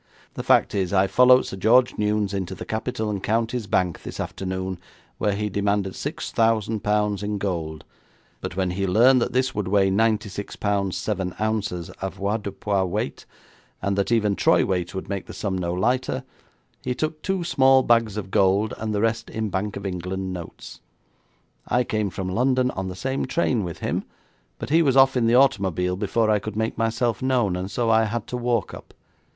'The 0.33 0.41
fact 0.41 0.73
is, 0.73 0.91
I 0.91 1.05
followed 1.05 1.45
Sir 1.45 1.55
George 1.57 1.95
Newnes 1.95 2.33
into 2.33 2.55
the 2.55 2.65
Capital 2.65 3.07
and 3.07 3.21
Counties 3.21 3.67
Bank 3.67 4.01
this 4.01 4.19
afternoon, 4.19 4.79
where 5.19 5.33
he 5.33 5.47
demanded 5.47 5.93
six 5.95 6.31
thousand 6.31 6.79
pounds 6.79 7.21
in 7.21 7.37
gold; 7.37 7.85
but 8.39 8.55
when 8.57 8.71
he 8.71 8.87
learned 8.87 9.21
this 9.21 9.53
would 9.53 9.67
weigh 9.67 9.91
ninety 9.91 10.27
six 10.27 10.55
pounds 10.55 10.97
seven 10.97 11.35
ounces 11.39 11.91
avoirdupois 12.01 12.83
weight, 12.83 13.27
and 13.79 13.95
that 13.95 14.11
even 14.11 14.35
troy 14.35 14.65
weight 14.65 14.95
would 14.95 15.07
make 15.07 15.27
the 15.27 15.35
sum 15.35 15.55
no 15.55 15.71
lighter, 15.71 16.23
he 16.83 16.95
took 16.95 17.21
two 17.21 17.43
small 17.43 17.83
bags 17.83 18.17
of 18.17 18.31
gold 18.31 18.73
and 18.79 18.95
the 18.95 19.01
rest 19.01 19.29
in 19.29 19.51
Bank 19.51 19.75
of 19.77 19.85
England 19.85 20.33
notes. 20.33 20.79
I 21.67 21.83
came 21.83 22.09
from 22.09 22.27
London 22.27 22.71
on 22.71 22.87
the 22.87 22.95
same 22.95 23.27
train 23.27 23.63
with 23.63 23.81
him, 23.81 24.05
but 24.57 24.71
he 24.71 24.81
was 24.81 24.97
off 24.97 25.15
in 25.15 25.27
the 25.27 25.35
automobile 25.35 25.95
before 25.95 26.31
I 26.31 26.39
could 26.39 26.55
make 26.55 26.75
myself 26.75 27.21
known, 27.21 27.55
and 27.55 27.69
so 27.69 27.91
I 27.91 28.05
had 28.05 28.25
to 28.29 28.35
walk 28.37 28.73
up. 28.73 28.95